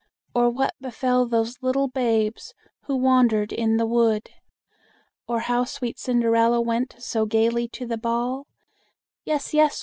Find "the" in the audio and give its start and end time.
3.77-3.85, 7.85-7.99